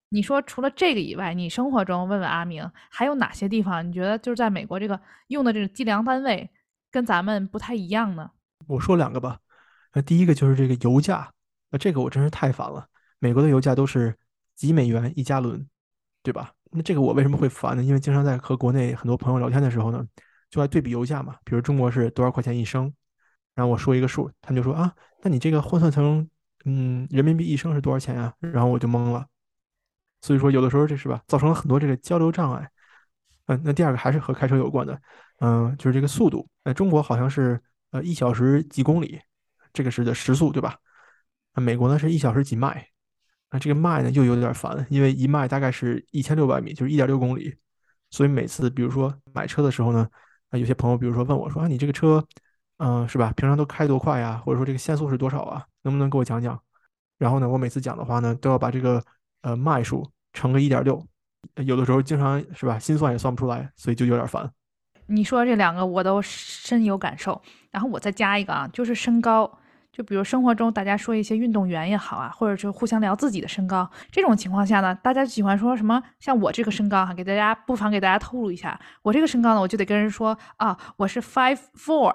[0.08, 6.50] 你说除了这个以外，你生活中问问阿明，还有哪些地方你觉得就是在美国这个用的这个计量单位
[6.90, 8.32] 跟咱们不太一样呢？
[8.66, 9.38] 我说两个吧，
[9.96, 11.32] 那第一个就是这个油价，
[11.70, 12.87] 那这个我真是太烦了，
[13.18, 14.14] 美国的油价都是
[14.54, 15.66] 几美元一加仑，
[16.22, 16.52] 对吧？
[16.70, 17.82] 那这个我为什么会烦呢？
[17.82, 20.06] 因为经常在和国内很多朋友聊天的时候呢，
[20.50, 21.37] 就爱对比油价嘛。
[21.44, 22.92] 比如中国是多少块钱一升，
[23.54, 26.28] 然后我说一个数，他们就说啊，那你这个换算成
[26.66, 28.35] 嗯人民币一升是多少钱呀？
[28.40, 29.26] 然后我就懵了。
[30.20, 32.68] 所以说有的时候这是吧，造成了很多这个交流障碍。
[33.46, 35.00] 嗯，那第二个还是和开车有关的，
[35.38, 36.46] 嗯，就是这个速度。
[36.64, 37.59] 呃，中国好像是
[37.92, 39.18] 呃一小时几公里，
[39.76, 40.76] 这个是的时速对吧？
[41.54, 42.88] 那美国呢是一小时几迈。
[43.50, 47.54] 那这个迈呢又有点烦，因为一迈大概是一千六百米，就是一点六公里。
[48.10, 50.08] 所以每次比如说买车的时候呢，
[50.50, 52.24] 啊有些朋友比如说问我说啊你这个车，
[52.78, 53.32] 嗯是吧？
[53.36, 54.42] 平常都开多快呀？
[54.44, 55.64] 或者说这个限速是多少啊？
[55.82, 56.58] 能不能给我讲讲？
[57.18, 59.02] 然后呢，我每次讲的话呢，都要把这个
[59.42, 61.00] 呃迈数乘个一点六，
[61.64, 64.50] 有的时候经常是吧，心算也算不出来，所以就有点烦。
[65.06, 67.40] 你说这两个我都深有感受。
[67.70, 69.60] 然后我再加一个啊，就是身高。
[69.96, 76.02] 就比如生活中大家说一些运动员也好啊，或者是互相聊自己的身高，这种情况下呢，大家喜欢说什么？
[76.20, 82.14] 像我这个身高哈，给大家不妨给大家透露一下，我这个身高呢，我就得跟人说啊，我是 five four，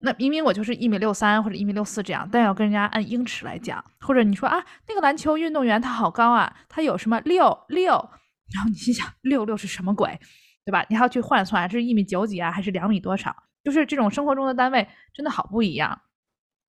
[0.00, 7.92] 那明明我就是一米六三或者一米六四这样，但要跟人家按英尺来讲，或者你说啊，那个篮球运动员他好高啊，他有什么六六，
[8.52, 10.20] 然后你心想六六是什么鬼，
[10.66, 10.84] 对吧？
[10.90, 13.34] 你还要去换算，是一米九几啊，还是两米多少？
[13.64, 15.98] 就是这种生活中的单位真的好不一样。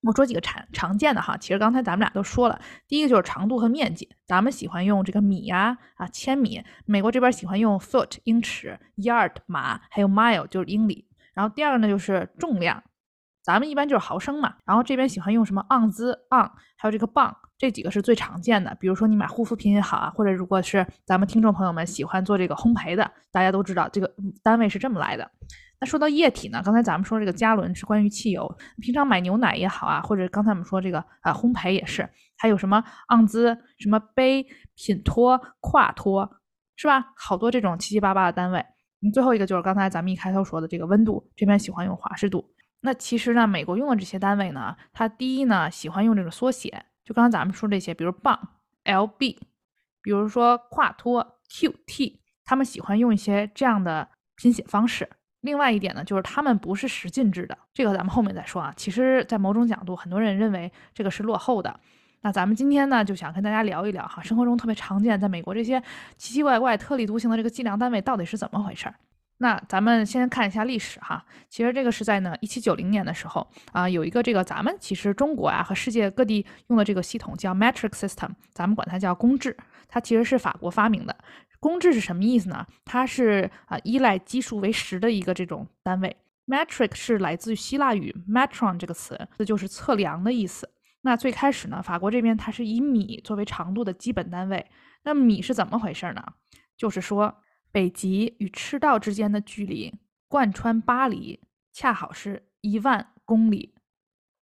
[0.02, 11.08] 我说几个常常见的哈，其实刚才咱们俩都说了，第一个就是长度和面积，咱们喜欢用这个米呀啊千米，美国这边喜欢用 foot 英尺，yard 码，还有 mile 就是英里。
[11.34, 12.84] 然后第二个呢就是重量，
[13.44, 18.76] 咱们一般就是毫升嘛，然后这边喜欢用什么盎司 on，还有这个磅，这几个是最常见的。
[18.80, 25.32] 比如说你买护肤品也好啊，或者如果是咱们听众朋友们喜欢做这个烘焙的，大家都知道这个单位是这么来的。
[25.80, 34.44] 那说到液体呢，刚才咱们说这个加仑是关于汽油，平常买牛奶也好啊，或者刚才我们说这个啊烘焙也是，还有什么盎司、什么杯、
[34.76, 36.28] 品托、跨托，
[36.76, 37.14] 是吧？
[37.16, 38.66] 好多这种七七八八的单位。
[39.04, 42.44] 嗯，最后一个就是刚才咱们一开头说的这个温度，这边喜欢用华氏度。
[42.82, 48.40] 那其实呢，美国用的这些单位呢，它第一呢喜欢用这种缩写，就刚才咱们说这些，比如磅
[48.86, 49.38] lb，
[50.02, 55.08] 比如说跨托 qt，他们喜欢用一些这样的拼写方式。
[55.42, 58.74] 另外一点呢，就是他们不是十进制的，这个咱们后面再说啊。
[58.76, 61.80] 其实，在某种角度，很多人认为这个是落后的。
[62.22, 65.80] 那咱们今天呢，就想跟大家聊一聊哈，生活中特别常见，在美国这些
[66.18, 68.96] 奇奇怪怪、特立独行的这个计量单位到底是怎么回事儿。
[69.40, 71.24] 那咱们先看一下历史哈。
[71.48, 79.56] 其实这个是在呢一七九零年的时候啊，有一个这个咱们其实中国啊和世界各地用的这个系统叫 metric system，咱们管它叫公制，
[79.88, 81.16] 它其实是法国发明的。
[81.60, 82.66] 公制是什么意思呢？
[82.86, 86.16] 它是啊依赖基数为十的一个这种单位。
[86.46, 90.70] metric 是来自于希腊语 metron 这个词，这就是测量的意思。
[91.02, 94.66] 那最开始呢，法国这边它是以米作为长度的基本单位。
[95.04, 96.24] 那米是怎么回事呢？
[96.78, 97.36] 就是说
[97.72, 99.94] 北极与赤道之间的距离
[100.28, 101.40] 贯穿巴黎，
[101.74, 103.74] 恰好是一万公里。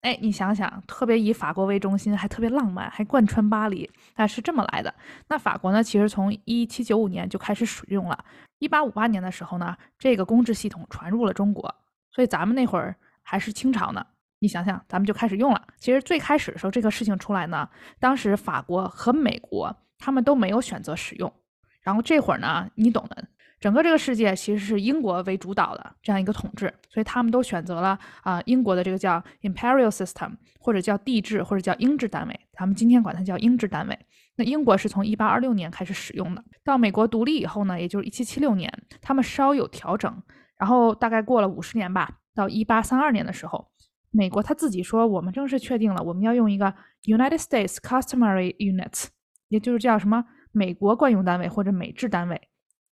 [0.06, 4.94] 哎，你想想，特别以法国为中心，还特别浪漫，还贯穿巴黎，那是这么来的。
[5.30, 8.24] 那法国呢，其实从一七九五年就开始使用了。
[8.60, 11.74] 一八五八年的时候呢，这个公制系统传入了中国，
[12.12, 14.06] 所以咱们那会儿还是清朝呢。
[14.38, 15.60] 你想想，咱们就开始用了。
[15.80, 17.68] 其实最开始的时候，这个事情出来呢，
[18.00, 21.34] 当时法国和美国他们都没有选择使用。
[21.82, 23.28] 然后这会儿呢，你懂的。
[23.60, 32.40] 整个这个世界其实是英国为主导的这样一个统治，所以他们都选择了啊英国的这个叫 imperial system，或者叫帝制，或者叫英制单位。
[32.58, 33.98] 咱们今天管它叫英制单位。
[34.38, 40.22] 那英国是从一八二六年开始使用的，到美国独立以后呢，也就是一七七六年，他们稍有调整。
[40.58, 43.66] 然后大概过了五十年吧，到一八三二年的时候，
[44.12, 49.08] 美国他自己说，我们正式确定了，我们要用一个 United States Customary Units，
[49.48, 52.42] 也就是叫什么美国惯用单位或者美制单位。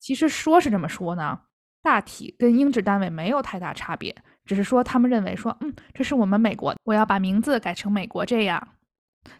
[0.04, 1.39] 其实说是这么说呢，
[1.82, 4.13] 大体跟英制单位没有太大差别，
[4.44, 8.68] 只是说他们认为说，嗯，这是我们美国，我要把名字改成美国这样。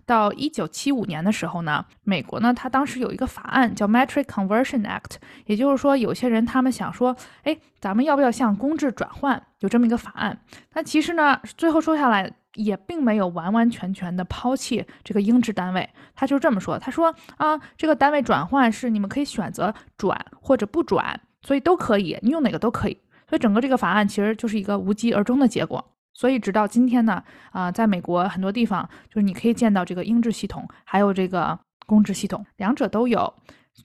[0.06, 5.16] 到一九七五年的时候呢，美国呢，他当时有一个法案叫 Metric Conversion Act，
[5.48, 9.46] 也就是说，有些人他们想说，哎，咱们要不要向公制转换？
[9.60, 10.40] 有这么一个法案。
[10.76, 12.32] 那其实呢，最后说下来。
[12.56, 22.98] 也并没有完完全全的抛弃这个英制单位，他就这么说，他说啊，这个单位转换是你们可以选择转或者不转，所以都可以，你用哪个都可以。
[23.28, 25.84] 所以整个这个法案其实就是一个无疾而终的结果。
[26.14, 33.34] 所以直到今天呢，啊，在美国很多地方，就是你可以见到这个英制系统，还有这个公制系统，两者都有，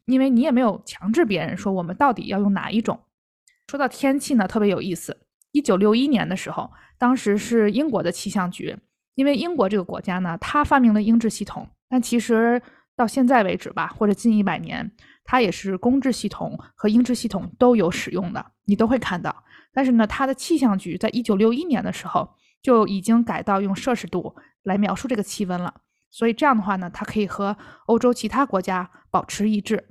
[0.04, 3.00] 因为你也没有强制别人说我们到底要用哪一种。
[3.68, 5.16] 说到天气呢，特别有意思。
[5.58, 8.78] 一九六一年的时候，当时是英国的气象局，
[9.16, 12.62] 因为英国这个国家呢，它发明了英制系统，但其实
[12.94, 14.88] 到现在为止吧，或者近一百年，
[15.24, 19.34] 它也是公制系统和英制系统都有使用的，你都会看到。
[19.72, 25.74] 但是呢，它的气象局在一九六一年的时候就已经改到用摄氏度来描述这个气温了，
[26.08, 29.88] 所以这样的话呢，它可以和欧洲其他国家保持一致。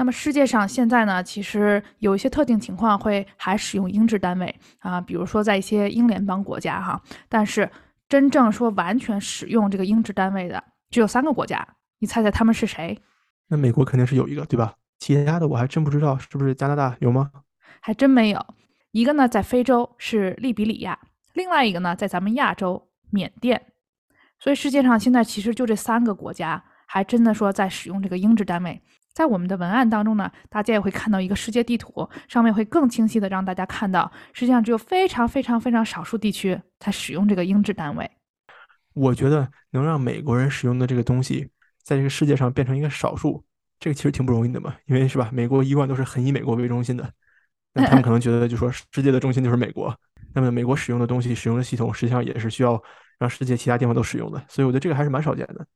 [0.00, 6.98] 那么世界上现在呢，其实有一些特定情况会还使用英制单位啊，比如说在一些英联邦国家哈。
[7.28, 7.70] 但是
[8.08, 12.98] 真正说完全使用这个英制单位的只有三个国家，你猜猜他们是谁？
[13.48, 14.72] 那美国肯定是有一个对吧？
[14.98, 17.30] 其他的我还真不知道，是不是加拿大有吗？
[17.80, 18.46] 还真没有。
[18.92, 20.98] 一个呢在非洲是利比里亚，
[21.34, 23.66] 另外一个呢在咱们亚洲缅甸。
[24.38, 28.80] 所以世界上现在其实就这三个国家还真的说在使用这个英制单位。
[29.20, 38.10] 在我们的文案当中呢，大家也会看到一个世界地图，上面会更清晰的让大家看到，实际上只有非常非常非常少数地区才使用这个英制单位。
[38.94, 41.46] 我觉得能让美国人使用的这个东西，
[41.82, 43.44] 在这个世界上变成一个少数，
[43.78, 45.28] 这个其实挺不容易的嘛，因为是吧？
[45.34, 47.06] 美国一贯都是很以美国为中心的，
[47.74, 49.94] 那他们可能觉得就说世界的中心就是美国，
[50.32, 52.82] 那么美国使用的东西、使用的系统，实际上也是需要
[53.18, 55.66] 让世界其他地方都使用的，所以我觉得这个还是蛮少见的。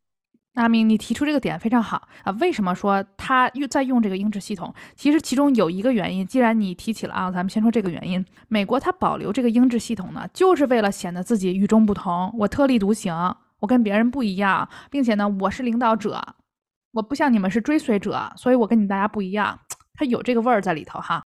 [0.55, 2.31] 阿明，你提出这个点非常好啊！
[2.41, 4.73] 为什么说他又在用这个英制系统？
[4.95, 8.25] 其实其中有一个原因，既然你提起了啊，咱们先说这个原因。
[8.47, 16.25] 美国它保留这个英制系统呢，就是为了显得自己与众不同，我特立独行，我跟别人不一样，并且呢，我是领导者，
[16.93, 19.59] 我不像你们是追随者，所以我跟你大家不一样，
[19.95, 21.25] 它有这个味儿在里头哈。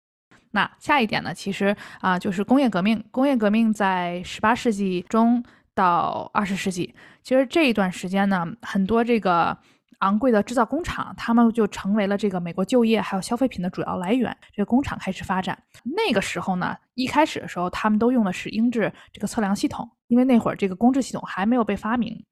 [0.51, 3.03] 那下一点呢，其实啊，就是工业革命。
[3.09, 5.43] 工业革命在十八世纪中。
[5.75, 9.55] 到二十世纪，其实这一段时间呢，很多这个
[9.99, 14.35] 昂贵的制造工厂，他们就成为了这个美国就业还有消费品的主要来源。
[14.53, 22.23] 这个工厂开始发展，那个时候呢，一开始的时候，他们都用的是英制这个测量系统，因为那会儿这个公制系统还没有被发明。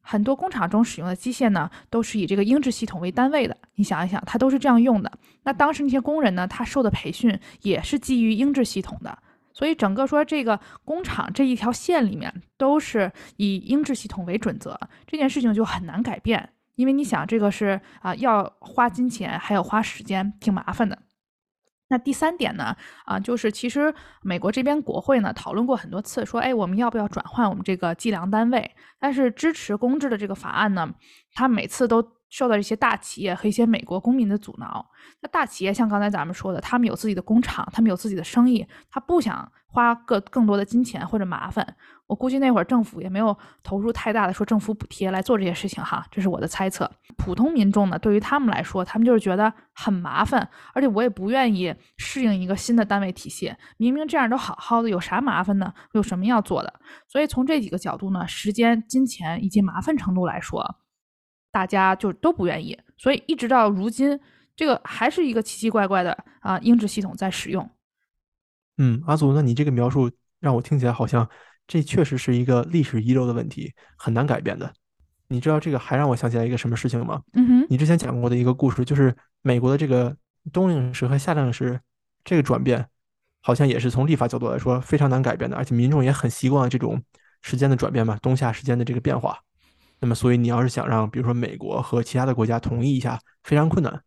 [0.00, 3.54] 很多工厂中使用的机械呢，都是以这个英制系统为单位的。
[3.74, 5.12] 你想一想，它都是这样用的。
[5.42, 9.18] 那当时那些工人呢，他受的培训也是基于英制系统的。
[9.58, 20.96] 所以整个说这个工厂这一条线里面都是以英制系统为准则，这件事情就很难改变，因为你想这个是啊要花金钱还要花时间，挺麻烦的。
[21.88, 23.92] 那第三点呢啊就是其实
[24.22, 28.70] 美国这边国会呢讨论过很多次，说哎我们要不要转换我们这个计量单位？
[29.00, 30.94] 但是支持公制的这个法案呢，
[31.34, 32.17] 他每次都。
[32.28, 34.84] 受到一些大企业和一些美国公民的阻挠。
[35.20, 41.76] 那大企业像刚才咱们说的，他们有自己的工厂，他们有自己的生意，他不想花个更多的金钱或者麻烦。
[42.06, 46.90] 我估计那会儿政府也没有投入太大的说政府补贴来做这些事情哈，这是我的猜测。
[47.18, 53.54] 普通民众呢，对于他们来说，他们就是觉得很麻烦，而且我也不愿意适应一个新的单位体系。
[53.76, 55.72] 明明这样都好好的，有啥麻烦呢？
[55.92, 56.72] 有什么要做的？
[57.06, 60.76] 所以从这几个角度呢，时间、金钱以及麻烦程度来说。
[61.50, 64.18] 大家就都不愿意，所以一直到如今，
[64.54, 67.68] 这个还是一个奇奇怪怪的啊音质系统在使用。
[68.76, 71.28] 嗯，阿祖，那你这个描述让我听起来好像
[71.66, 74.72] 这确实是一个历史遗留的问题，很难改变的。
[75.28, 77.20] 你知道这个还让我想起来一个什么事情吗？
[77.32, 80.16] 嗯哼，你之前讲过的一个故事，就是美国的这个
[80.52, 81.80] 冬令时和夏令时
[82.24, 82.88] 这个转变，
[83.42, 87.02] 好像也是从立法角度来说非常难改变的，而且民众也很习惯这种
[87.42, 89.38] 时间的转变嘛，冬夏时间的这个变化。
[90.00, 94.02] 那么，所以你要是想让，比如说美国和其他的国家同意一下，非常困难。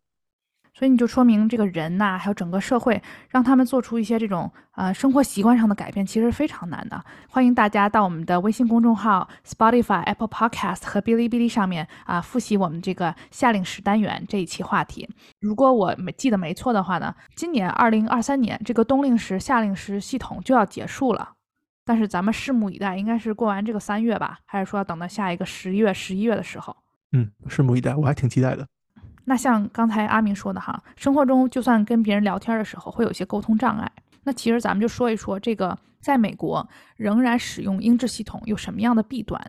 [0.73, 2.99] 所以你就说明这个人呐，还有整个社会，
[3.29, 7.03] 让他们做出一些这种呃生活习惯上的改变，其实非常难的。
[7.29, 15.07] 欢迎大家到我们的微信公众号、Spotify、Apple Podcast 和哔哩哔哩上面啊，复习我们这个夏令时单元这一期话题。
[15.41, 21.33] 如果我没记得没错的话呢，今年二零二三年这个冬令时、夏令时系统就要结束了。
[21.85, 26.75] 但是咱们拭目以待，应该是过完这个三月吧，还是说要等到下一个十一月、十一月的时候？
[27.11, 28.65] 嗯，拭目以待，我还挺期待的。
[29.25, 33.91] 那像刚才阿明说的哈，生活中就算跟别人聊天的时候会有些沟通障碍，
[34.23, 36.67] 那其实咱们就说一说这个，在美国
[36.97, 39.39] 仍然使用英制系统有什么样的弊端？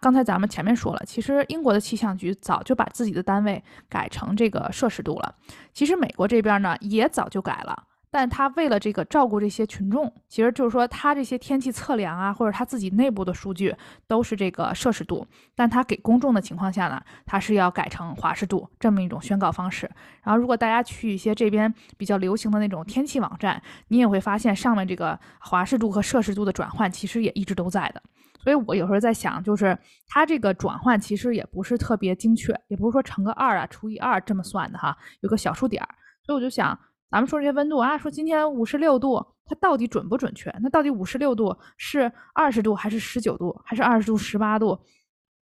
[0.00, 5.34] 刚才咱们前面说了，其实英国的气象局早就把自己的单位改成这个摄氏度了，
[5.72, 7.84] 其实美国这边呢也早就改了。
[8.14, 13.74] 但他为了这个照顾这些群众，其实就是说他这些天气测量啊，或者他自己内部的数据
[14.06, 19.90] 都是这个摄氏度，但他给公众的情况下呢，他是要改成华氏度这么一种宣告方式。
[20.22, 28.00] 然后如果大家去一些这边比较流行的那种天气网站，你也会发现上面这个华氏度和摄氏度的转换其实也一直都在的。
[28.44, 35.88] 所以我有时候在想，就是它这个转换其实也不是特别精确，也不是说乘个二啊除以二这么算的哈，有个小数点儿。
[36.24, 36.78] 所以我就想。
[37.10, 40.52] 咱们说这些温度啊，说今天五十六度，它到底准不准确？
[40.60, 44.78] 那到底五十六度是二十度还是十九度，还是二十度十八度，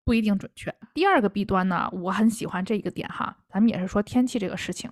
[0.03, 0.73] 不一定准确。
[0.93, 4.91] 第二个弊端呢，我很喜欢这一个点哈，咱们也是说天气这个事情，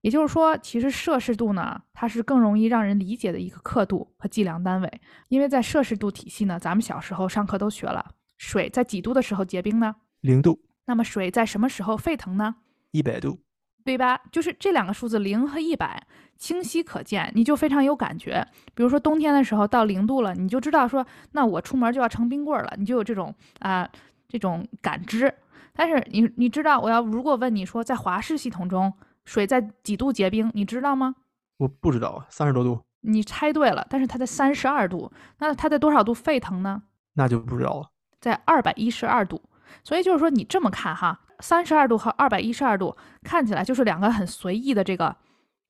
[0.00, 9.96] 也就是说，其实摄氏度呢，它是更容易让人理解的一个刻度和计量单位，因为在摄氏度体系呢，咱们小时候上课都学了，水在几度的时候结冰呢？
[10.20, 10.62] 零度。
[10.86, 12.56] 那么水在什么时候沸腾呢？
[12.92, 13.40] 一百度。
[13.86, 14.20] 对吧？
[14.32, 16.02] 就是这两个数字零和一百
[16.36, 18.44] 清晰可见，你就非常有感觉。
[18.74, 23.88] 比如说冬天的时候到零度了，你就知道说，那我出门就要成冰棍了，你就有这种啊
[24.28, 25.32] 这种感知。
[25.72, 28.92] 但是你你知道，我要如果问你说，在华氏系统中
[29.24, 31.14] 水在几度结冰，你知道吗？
[31.58, 32.80] 我不知道啊，三十多度。
[33.02, 35.12] 你猜对了，但是它在三十二度。
[35.38, 36.82] 那它在多少度沸腾呢？
[37.14, 39.40] 那就不知道了，在二百一十二度。
[39.84, 41.20] 所以就是说，你这么看哈。
[41.40, 45.16] 三十二度和二百一十二度看起来就是两个很随意的这个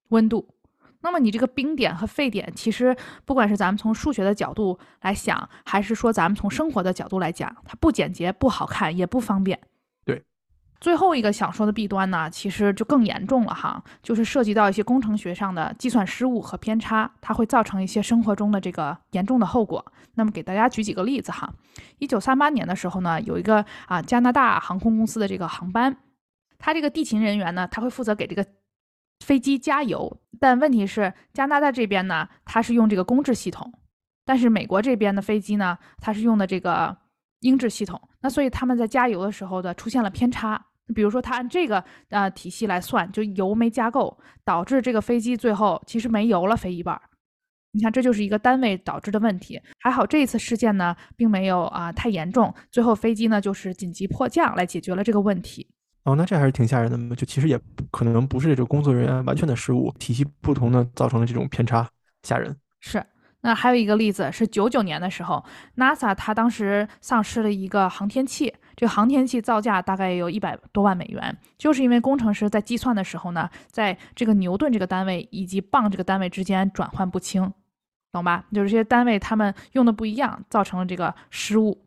[0.08, 0.48] 温度，
[1.00, 9.60] 那么你这个冰点和沸点，其实不管是咱们从数学的角度来想，还是说咱们从生活的角度来讲，它不简洁、不好看，也不方便。
[10.80, 19.84] 最后一个想说的弊端呢，其实就更严重了哈，就是涉及到一些工程学上的计算失误和偏差，它会造成一些生活中的这个严重的后果。
[20.14, 21.52] 那么给大家举几个例子哈。
[21.98, 25.96] 一九三八年的时候呢，有一个啊加拿大航空公司的这个航班，
[26.58, 28.46] 他这个地勤人员呢，他会负责给这个
[29.24, 33.72] 飞机加油，但问题是加拿大这边呢，他是用这个公制系统，
[34.24, 36.96] 但是美国这边的飞机呢，它是用的这个
[37.40, 40.60] 英制系统，那所以他们在加油的时候的，出现了偏差。
[40.94, 46.96] 比如说，他按这个呃体系来算，就油没加够，导致这个飞机最后其实没油了，飞一半。
[47.72, 49.60] 你看，这就是一个单位导致的问题。
[49.80, 55.68] 还好这一次事件呢，并没有啊太严重，最后飞机呢就是紧急迫降来解决了这个问题。
[56.04, 57.16] 哦，那这还是挺吓人的嘛。
[57.16, 61.86] 就其实也可能不是这个工作人员完全的失误，体系不同呢造成了这种偏差，
[62.22, 62.56] 吓人。
[62.78, 63.04] 是。
[63.46, 65.44] 那还有一个例子是九九年的时候
[65.76, 68.52] ，NASA 它当时丧失了一个航天器。
[68.74, 77.52] 这个航天器造价大概有一百多万美元，就是因为工程师在计算的时候呢，在这个牛顿这个单位以及磅这个单位之间转换不清，
[78.10, 78.44] 懂吧？
[78.52, 81.86] 就是这些单位他们用的不一样，造成了这个失误。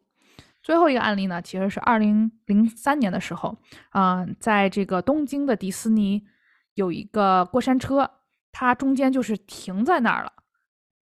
[0.63, 3.57] 最后一个案例呢，其实是二零零三年的时候，
[3.91, 6.23] 嗯，在这个东京的迪士尼
[6.75, 8.09] 有一个过山车，
[8.53, 10.31] 它中间就是停在那儿了，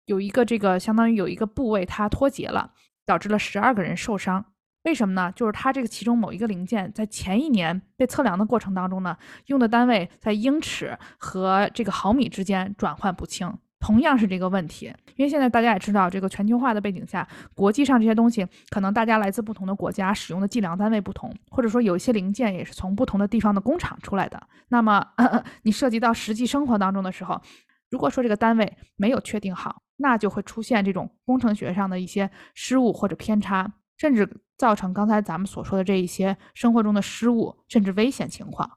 [0.07, 2.73] 有一个这个相当于有一个部位它脱节了，
[3.07, 4.45] 导致了十二个人受伤。
[4.85, 5.33] 为什么呢？
[5.35, 14.93] 就是它这个其中某一个零件在前一年被测量的过程当中呢，用的单位在英尺和这个毫米之间转换不清，同样是这个问题。
[15.17, 24.38] 因为现在大家也知道，这个全球化的背景下，国际上这些东西可能大家来自不同的国家，使用的计量单位不同，或者说有一些零件也是从不同的地方的工厂出来的。
[24.69, 25.03] 那么
[25.62, 27.40] 你涉及到实际生活当中的时候，
[27.88, 33.73] 如果说这个单位没有确定好，那就会出现这种工程学上的一些失误或者偏差。
[33.97, 34.29] 甚至
[34.59, 38.69] 造成刚才咱们所说的这一些生活中的失误，甚至危险情况。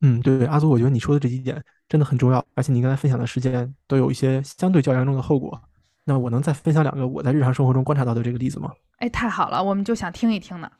[0.00, 5.62] 嗯，对，阿祖，我觉得你说的这几点真的很重要，而且你刚才分享的事件都有一些相对较严重的后果。
[6.04, 8.72] 那我能再分享两个我在日常生活中观察到的这个例子吗？
[8.96, 10.70] 哎，太好了，我们就想听一听呢。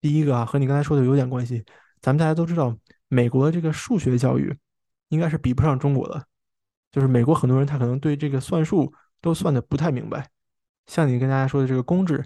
[0.00, 1.64] 第一个啊，和你刚才说的有点关系。
[2.00, 2.76] 咱们大家都知道，
[3.08, 4.56] 美国的这个数学教育
[5.08, 6.24] 应该是比不上中国的，
[6.92, 10.28] 就是美国很多人他可能对这个算术都算的不太明白。
[10.86, 12.24] 像你跟大家说的这个公制。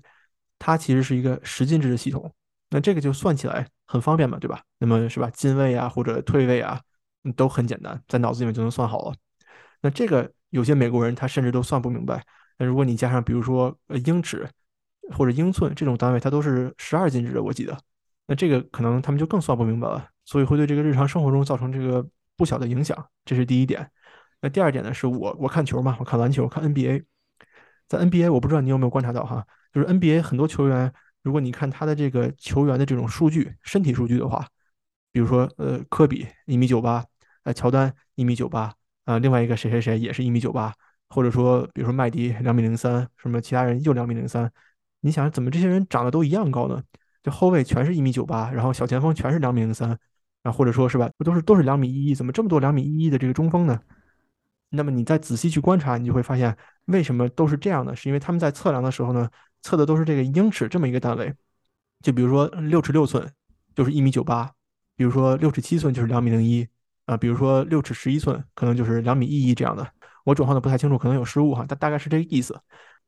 [0.57, 2.33] 它其实是一个十进制的系统，
[2.71, 4.63] 那这个就算起来很方便嘛，对吧？
[4.79, 6.81] 那么是吧，进位啊或者退位啊，
[7.37, 9.15] 都很简单，在脑子里面就能算好了。
[9.83, 12.25] 那这个有些美国人他甚至都算不明白。
[12.57, 14.49] 那如果你加上比如说呃英尺
[15.11, 17.77] 或者英寸这种单位，它都是十二进制的，我记得，
[18.29, 22.97] 那这个可能他们就更算不明白了，所以会对这个日常生活中造成这个不小的影响。
[23.27, 23.91] 这是第一点。
[24.45, 27.03] 那第二点呢，是我我看球嘛，我看篮球，看 NBA，
[27.89, 29.43] 在 NBA 我不知道你有没有观察到哈。
[29.73, 34.47] 就是 NBA 很多球员，如果你看他的这个球员的这种数据，身体数据的话，
[35.13, 37.03] 比如说呃科比一米九八，
[37.45, 38.71] 呃乔丹一米九八，
[39.07, 40.75] 啊另外一个谁谁谁也是一米九八，
[41.09, 44.53] 或者说比如说麦迪两米零三，什么其他人又两米零三，
[45.01, 46.83] 你想怎么这些人长得都一样高呢？
[47.23, 49.99] 就后卫全是一米九八，然后小前锋全是两米零三，
[50.43, 53.81] 啊或者说是吧，不都是都是两米一一，怎么这么多两米一一的这个中锋呢？
[54.75, 56.57] 那么你再仔细去观察，你就会发现
[56.87, 59.29] 为什么都是这样的，是因为他们在测量的时候呢。
[59.67, 61.35] 测的都是这个英尺这么一个单位，
[62.03, 63.27] 就比如说六尺六寸
[63.75, 64.53] 就是一米九八，
[64.95, 66.69] 比如说六尺七寸就是两米零一
[67.07, 69.91] 啊，比如说六尺十一寸可能就是两米一一这样的。
[70.25, 72.61] 我转换的不太清楚，可能有失误哈，但大概是这个意思。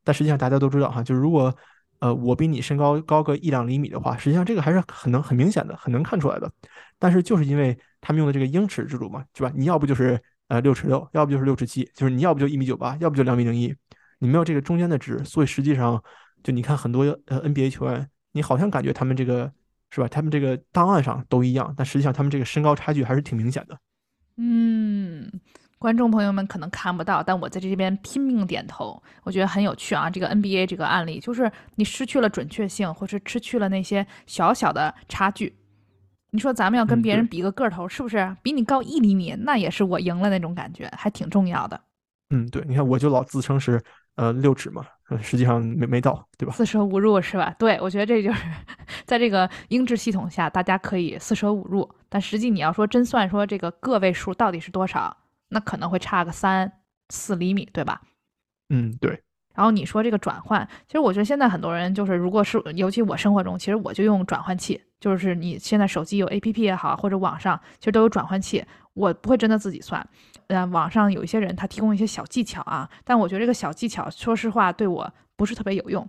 [0.02, 1.54] 但实际上大家都知道哈，就是如果
[1.98, 6.50] 呃我比你身高高个一两厘米的话，实际上这个还是很能很明显的，很能看出来的。
[6.98, 9.52] 但是就是因为他们用的这个英尺制度嘛，是吧？
[9.54, 13.74] 你要不就是呃六尺六，要不就是六尺七，就是你要不就一米九八，要不就两米零一，
[14.18, 16.02] 你没有这个中间的值，所以实际上。
[16.42, 19.52] 就你看很多呃 NBA 球员，你好像感觉他们这个
[19.90, 20.06] 是吧？
[20.06, 23.76] 他们这个档案上都一样，但实际上他们这个身高差距还是挺明显的。
[24.36, 25.28] 嗯，
[25.76, 30.08] 观众朋友们可能看不到，但我在这边拼命点头，我觉得很有趣啊。
[30.08, 35.52] 这个 NBA 这个案例，就是你失去了准确性，或是失去了那些小小的差距。
[36.30, 41.80] 你说咱们要跟别人比个个头，是不是比你高一厘米，那也是我赢了那种感觉，还挺重要的。
[42.30, 43.82] 嗯，对，你看我就老自称是
[44.16, 44.84] 呃六指嘛。
[45.08, 46.52] 嗯，实际上没没到，对吧？
[46.52, 47.54] 四舍五入是吧？
[47.60, 48.42] 对，我觉得这就是
[49.06, 55.16] 在这个英制系统下，大家可以四舍五入，但实际你要说真算说这个个位数到底是多少，
[55.50, 56.72] 那可能会差个三
[57.10, 58.02] 四厘米，对吧？
[58.70, 59.22] 嗯，对。
[59.56, 70.06] 然后你说这个转换，其实我觉得现在很多人就是，如果是尤其我生活中，其实我就用转换器，就是你现在手机有 APP 也好，或者网上其实都有转换器，我不会真的自己算。
[70.48, 76.08] 呃，网上有一些人他提供一些小技巧啊，但我觉得这个小技巧，说实话对我不是特别有用。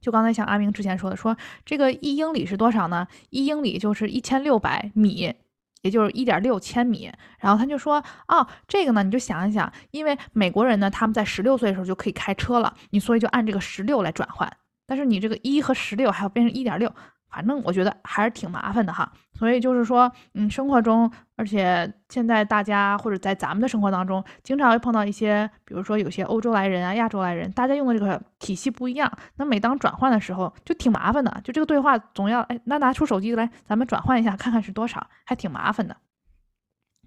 [0.00, 3.06] 就刚才像阿明之前说的，说这个一英里是多少呢？
[3.28, 5.34] 一英里就是一千六百米，
[5.82, 7.10] 也就是一点六千米。
[7.38, 14.50] 然后他就说，哦，这个呢，你就想一想，因为美国人呢，他们在十六岁的时候就可以开车了，你所以就按这个十六来转换。
[14.86, 16.92] 但是你这个一和十六还要变成一点六。
[17.30, 35.96] 反正我觉得还是挺麻烦的哈，所以就是说，嗯，生活中，而且现在大家或者在咱们的生活当中，经常会碰到一些，比如说有些欧洲来人啊、亚洲来人，大家用的这个体系不一样，那每当转换的时候就挺麻烦的，就这个对话总要，哎，那拿出手机来，咱们转换一下，看看是多少，还挺麻烦的。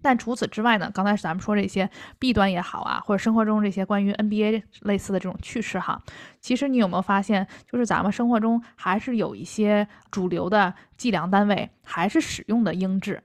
[0.04, 1.90] 但除此之外呢，刚才咱们说这些
[2.20, 6.00] 弊端也好啊，或者生活中这些关于 NBA 类似的这种趣事哈，
[6.42, 13.24] 其实你有没有发现，就是咱们生活中还是有一些主流的计量单位还是使用的英制。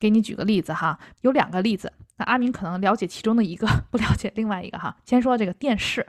[0.00, 4.96] 给你举个例子哈，有两个例子，那阿明可能了解其中的一个， 不了解另外一个哈。
[5.04, 6.04] 先说这个电视，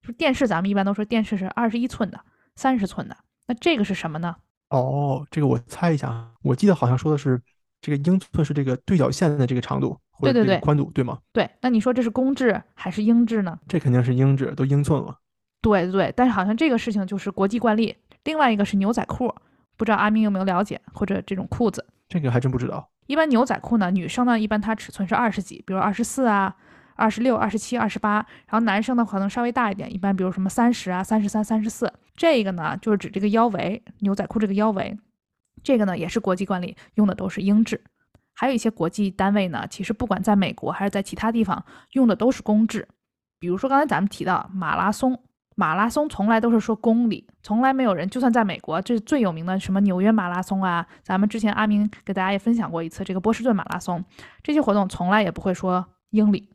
[0.00, 2.20] 就电视，咱们一般都说电视是二十一寸的、
[2.54, 3.16] 三十寸的，
[3.48, 4.36] 那这个是什么呢？
[4.68, 7.42] 哦，这个我猜一下，我记得好像说的是。
[7.82, 11.18] 这个英寸是这个对角线的这个长度或者这个宽度，对吗？
[11.32, 13.58] 对，那你说这是公制还是英制呢？
[13.68, 15.18] 这肯定是英制，都英寸了。
[15.60, 17.94] 对对对，但是好像这个事情就是国际惯例。
[18.24, 19.34] 另外一个是牛仔裤，
[19.76, 21.84] 不知道阿明有没有了解，或者这种裤子？
[22.08, 22.88] 这个还真不知道。
[23.06, 26.54] 一般牛仔裤呢，女生呢一般它尺寸是二十几，比如二十四啊、
[26.94, 28.14] 二十六、二十七、二十八，
[28.46, 31.92] 然后男生呢可能稍微大一点，一般比如什么三十啊、三十三、三十四。
[32.14, 34.96] 这个呢就是指这个腰围，牛仔裤这个腰围，
[35.62, 37.82] 这个呢也是国际惯例，用的都是英制。
[38.34, 42.88] 还有一些国际单位呢，其实不管在美国还是在其他地方用的都是公制。
[43.38, 45.22] 比如说刚才咱们提到马拉松，
[45.54, 54.02] 马拉松从来都是说公里，从来没有人，就算在美国，这最有名的什么纽约马拉松啊，咱们之前阿明给大家也分享过一次这个波士顿马拉松，
[54.42, 56.48] 这些活动从来也不会说英里。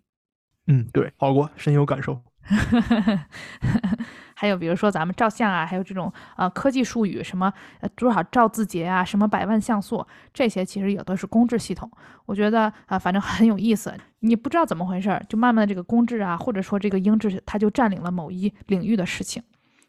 [0.65, 2.21] 嗯，对，跑过，深有感受。
[4.39, 7.51] 还有比如说咱们照相啊，还有这种呃科技术语，什么
[7.95, 11.89] 多少兆字节啊，什么百万像素，这些其实也都是公制系统。
[12.25, 13.93] 我觉得啊，反正很有意思。
[14.19, 19.41] 你不知道怎么回事，就慢慢的这个公制啊，或者说这个英制，它就占领了某一领域的事情。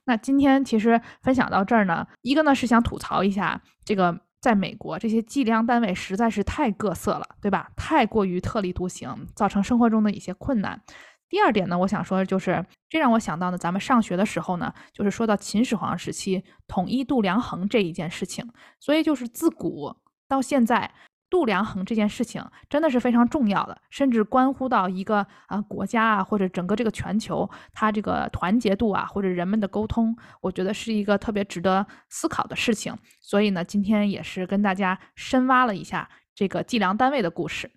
[0.05, 7.71] 那今天其实分享到这儿呢，一个呢是想吐槽一下这个在美国这些计量单位实在是太各色了，对吧？
[7.77, 10.81] 太过于特立独行，造成生活中的一些困难。
[11.29, 18.51] 第二点呢，我想说的就是，这让我想到呢，咱们上学的时候呢，就是说到秦始皇时期统一度量衡这一件事情。
[18.81, 19.95] 所以就是自古
[20.27, 20.91] 到现在，
[21.29, 32.97] 度量衡这件事情真的是非常重要的，甚至关乎到一个啊国家啊或者整个这个全球它这个团结度啊或者人们的沟通，我觉得是一个特别值得思考的事情。
[33.21, 37.71] 所以呢，今天也是跟大家深挖了一下这个计量单位的故事。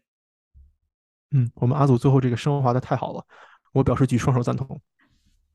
[1.31, 3.25] 嗯，我们阿祖最后这个升华的太好了，
[3.73, 4.79] 我表示举双手赞同。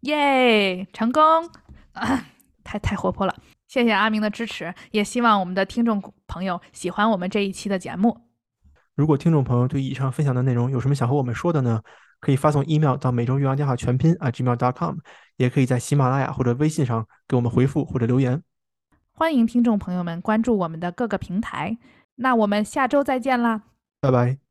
[0.00, 1.22] 耶，成功！
[2.64, 3.34] 太太活泼了，
[3.68, 8.16] 谢谢阿明的支持，也希望我们的听众朋友喜欢我们这一期的节目。
[8.94, 11.82] 如果听众朋友对以上分享的内容有什么想和我们说的呢？
[12.18, 14.96] 可以发送 email 到每周岳阳电话全拼 @gmail.com，
[15.36, 18.42] 也可以在喜马拉雅或者微信上给我们回复或者留言。
[19.12, 21.76] 欢迎听众朋友们关注我们的各个平台，
[22.16, 23.62] 那我们下周再见啦，
[24.00, 24.45] 拜拜。